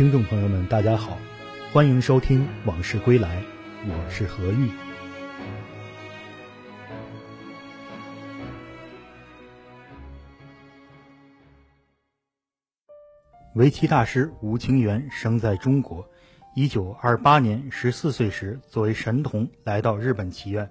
[0.00, 1.18] 听众朋友们，大家好，
[1.74, 3.36] 欢迎收听《往事归来》，
[3.86, 4.70] 我是何玉。
[13.54, 16.08] 围棋大师吴清源生在中国，
[16.54, 20.66] 一九二八年十四岁时，作为神童来到日本棋院，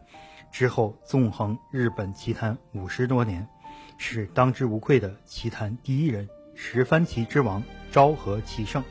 [0.52, 3.48] 之后纵横日本棋坛五十多年，
[4.00, 8.83] 是当之无愧的棋坛第一人，十番棋之王，昭和棋圣。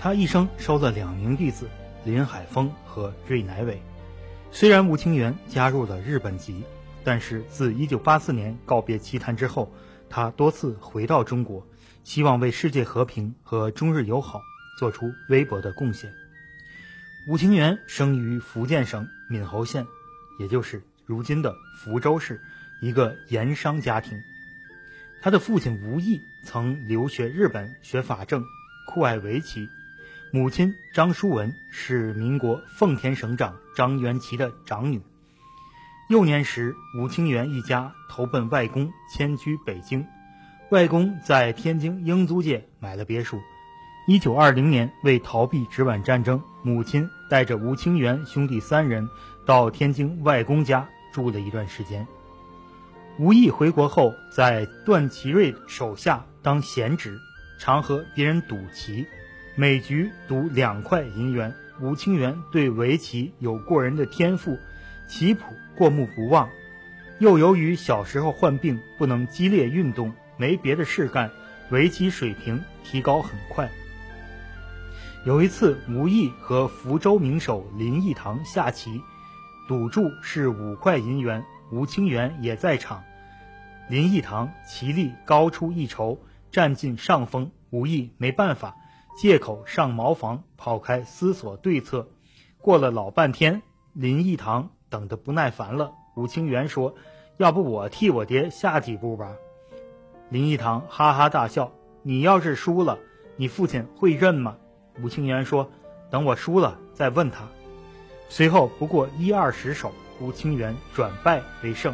[0.00, 1.68] 他一生收了两名弟子
[2.04, 3.82] 林海峰和芮乃伟。
[4.52, 6.62] 虽然吴清源加入了日本籍，
[7.02, 9.72] 但是自一九八四年告别棋坛之后，
[10.08, 11.66] 他多次回到中国。
[12.04, 14.40] 希望为世界和平和中日友好
[14.78, 16.10] 做出微薄的贡献。
[17.28, 19.84] 吴清源生于福建省闽侯县，
[20.40, 22.40] 也就是如今的福州市，
[22.80, 24.18] 一个盐商家庭。
[25.20, 28.42] 他的父亲吴毅曾留学日本学法政，
[28.86, 29.66] 酷爱围棋；
[30.30, 35.00] 母亲张淑文是民国奉天省长张元奇的长女。
[36.10, 40.06] 幼年时，吴清源一家投奔外公，迁居北京。
[40.70, 43.40] 外公在天津英租界买了别墅。
[44.06, 49.08] 一九二零年，为逃避直皖战争，母亲带着吴清源兄弟三人
[49.46, 52.06] 到天津外公家住了一段时间。
[53.18, 57.18] 吴毅回国后，在段祺瑞手下当闲职，
[57.58, 59.06] 常和别人赌棋，
[59.60, 61.52] 每局赌两块银元。
[61.80, 64.56] 吴清源对围棋有过人的天赋，
[65.08, 66.48] 棋谱过目不忘，
[67.18, 70.12] 又由于小时候患病，不能激烈运动。
[70.36, 71.32] 没别的事干，
[71.70, 73.68] 围棋水平提高很快。
[75.24, 79.02] 有一次，吴毅和福州名手林义堂下棋，
[79.66, 83.02] 赌注是五块银元，吴清源也在场。
[83.88, 86.20] 林义堂棋力高出一筹，
[86.52, 87.50] 占尽上风。
[87.70, 88.76] 吴毅没办法，
[89.20, 92.06] 借口上茅房跑开思索对策。
[92.58, 93.60] 过了老半天，
[93.92, 95.92] 林义堂等得不耐烦了。
[96.14, 96.94] 吴清源说
[97.36, 99.34] ：“要不我替我爹下几步吧。”
[100.30, 101.72] 林义堂哈哈大笑
[102.04, 102.96] ：“你要是输了，
[103.34, 104.56] 你父亲会认吗？”
[105.02, 105.68] 吴清源说
[106.10, 107.48] ：“等我输了再问他。”
[108.30, 109.90] 随后不过一二十手，
[110.20, 111.92] 吴清源转败为胜。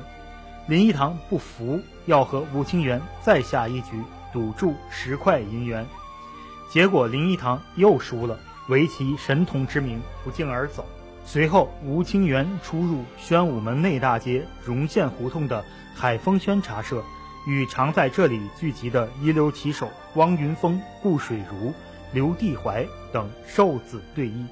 [0.68, 5.86] 林义堂不服，要和吴清源再下一局，赌注十块银元。
[6.74, 8.36] 结果林一堂又输了，
[8.68, 10.84] 围棋神童之名不胫而走。
[11.24, 15.64] 随后，吴清源出入宣武门内大街荣县胡同的
[15.94, 17.00] 海丰轩茶社。
[17.46, 21.72] 与常在这里聚集的一流棋手汪云峰、顾水如、
[22.12, 24.44] 刘地怀等授子对弈。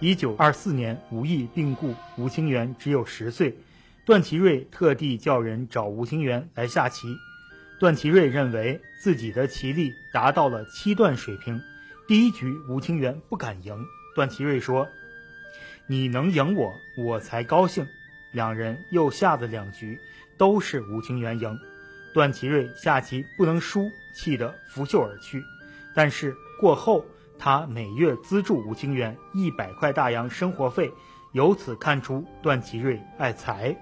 [0.00, 3.56] 一九二四年，吴毅病故，吴清源只有十岁。
[4.04, 7.16] 段祺瑞特地叫人找吴清源来下棋。
[7.80, 11.60] 段祺瑞认为自己的棋力达到了七段水平，
[12.06, 13.84] 第一局吴清源不敢赢。
[14.14, 14.88] 段祺瑞说
[15.88, 17.86] ：“你能赢我，我才高兴。”
[18.32, 19.98] 两人又下了两局。
[20.38, 21.58] 都是吴清源赢，
[22.14, 25.42] 段祺瑞下棋不能输，气得拂袖而去。
[25.96, 27.04] 但是过后，
[27.40, 30.92] 他每月资助吴清源一百块大洋生活费，
[31.32, 33.76] 由此看出段祺瑞爱财。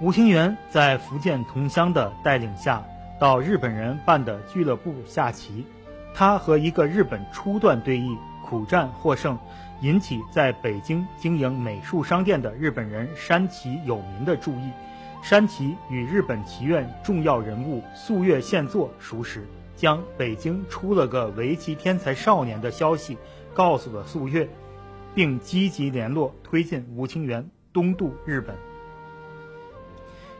[0.00, 2.84] 吴清源在福建同乡的带领下，
[3.18, 5.64] 到日本人办的俱乐部下棋，
[6.12, 9.38] 他和一个日本初段对弈，苦战获胜。
[9.80, 14.70] 引起在北京经营美术商店的日本人山崎有民的注意。
[15.22, 19.46] 山崎与日本棋院重要人物素月宪作熟识，
[19.76, 23.18] 将北京出了个围棋天才少年的消息
[23.52, 24.48] 告诉了素月，
[25.14, 28.56] 并积极联络推进吴清源东渡日本。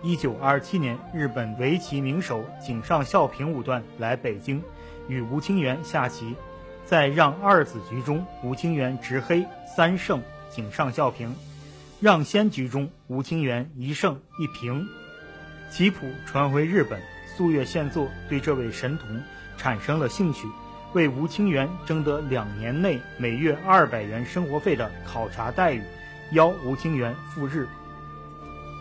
[0.04, 4.62] 一九二七年，日本围棋名手井上孝平五段来北京，
[5.08, 6.36] 与吴清源下棋。
[6.84, 11.30] 在让二子局中，吴清源执黑三胜井上孝平；
[12.00, 14.86] 让先局中，吴清源一胜一平。
[15.70, 17.00] 棋谱传回日本，
[17.34, 19.08] 素月宪作对这位神童
[19.56, 20.46] 产生了兴趣，
[20.92, 25.82] 为吴清源争得两年内每月二百元生活费的考察待遇，
[26.32, 27.66] 邀吴清源赴日。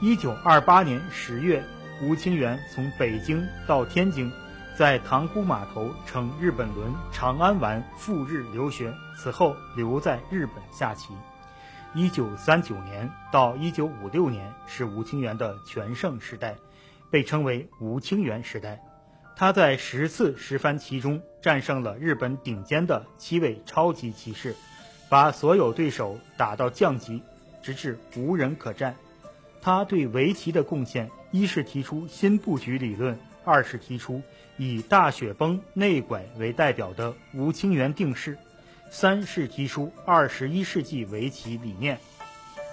[0.04, 1.64] 一九二八年十月，
[2.02, 4.30] 吴清源从北京到天津。
[4.78, 11.14] 在塘沽码头乘日本轮长安丸赴日留学，此后留在日本下棋。
[11.94, 16.58] 一九三九年到一九五六年是吴清源的全盛时代，
[17.10, 18.84] 被称为吴清源时代。
[19.38, 24.54] 他在十次十番棋中战胜了日本顶尖的七位超级棋士，
[25.08, 27.24] 把所有对手打到降级，
[27.62, 28.94] 直至无人可战。
[29.64, 33.18] 他对围棋的贡献，一是提出新布局理论。
[33.46, 34.22] 二是提出
[34.58, 38.38] 以大雪崩内拐为代表的吴清源定式，
[38.90, 41.98] 三是提出二十一世纪围棋理念。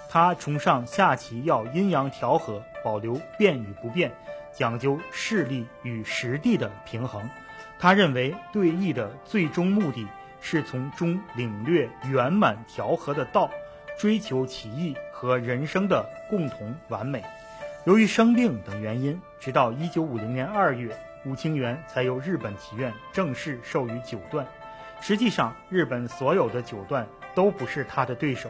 [0.08, 4.12] 他崇尚下棋要阴阳调和，保留变与不变，
[4.52, 7.28] 讲究势力与实地的平衡。
[7.78, 10.06] 他认为对弈的最终目的
[10.40, 13.48] 是从中领略圆满调和的道，
[14.00, 17.23] 追求棋艺和人生的共同完美。
[17.85, 24.47] 由于生病等原因，直到一九五零年二月，吴清源才由日本棋院正式授予九段。
[25.02, 28.49] 实际上，日本所有的九段都不是他的对手。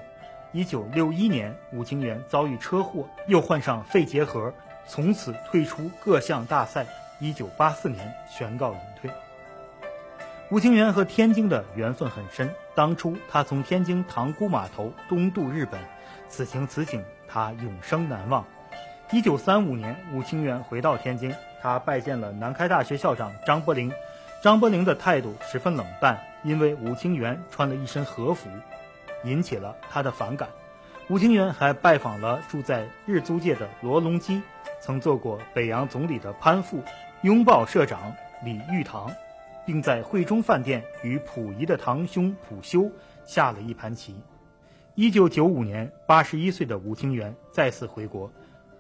[0.53, 4.55] 一九六一年，吴清源遭遇车祸，又患上肺结核，
[4.87, 6.87] 从此退出各项大赛。
[7.19, 9.11] 一九八四年宣告隐退。
[10.51, 15.81] 吴清源和天津的缘分很深，当初他从天津塘沽码头东渡日本，
[16.29, 18.45] 此情此景他永生难忘。
[19.13, 21.33] 一九三五年，吴清源回到天津，
[21.63, 23.93] 他拜见了南开大学校长张伯苓，
[24.43, 28.51] 张伯苓的态度十分冷淡，因为吴清源穿了一身和服。
[29.23, 30.49] 引起了他的反感。
[31.09, 34.43] 吴清源还拜访了住在日租界的罗隆基，
[34.81, 36.83] 曾做过北洋总理的潘富，
[37.21, 38.13] 拥抱社长
[38.43, 39.13] 李玉堂，
[39.71, 42.91] 并在汇中饭店与溥仪的堂兄溥修
[43.25, 44.17] 下了一盘棋。
[44.97, 48.33] 一九九五年，八十一岁的吴清源再次回国。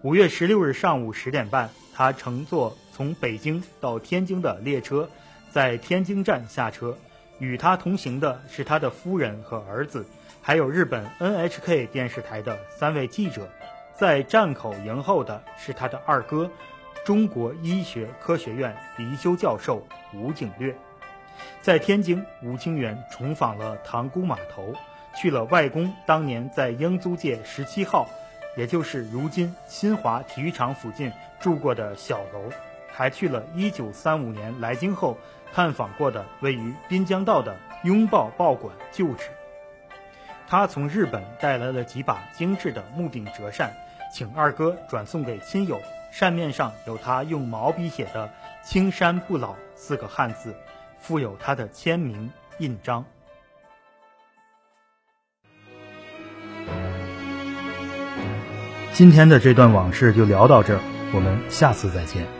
[0.02, 5.08] 五月十六日上午十点半，他乘坐从北京到天津的列车，
[5.52, 6.98] 在天津站下车。
[7.38, 10.04] 与他同行的是他的夫人和儿子。
[10.42, 13.48] 还有日本 NHK 电视台的三位记者，
[13.94, 16.50] 在站口迎候的是他的二哥，
[17.04, 20.76] 中国医学科学院离休教授吴景略。
[21.62, 24.74] 在天津，吴清源重访了塘沽码头，
[25.16, 28.06] 去了外公当年在英租界十七号，
[28.56, 31.10] 也就是如今新华体育场附近
[31.40, 32.50] 住过的小楼，
[32.92, 35.16] 还去了一九三五年来京后
[35.52, 39.30] 探访过的位于滨江道的拥抱报馆旧址。
[40.46, 43.72] 他从日本带来了几把精致的木柄折扇，
[44.12, 45.80] 请二哥转送给亲友。
[46.10, 48.30] 扇面上有他用毛笔写的
[48.64, 50.54] “青山不老”四个汉字，
[50.98, 53.04] 附有他的签名印章。
[58.92, 60.80] 今天的这段往事就聊到这儿，
[61.14, 62.39] 我们下次再见。